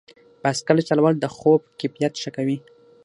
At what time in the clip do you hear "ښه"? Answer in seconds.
2.21-2.29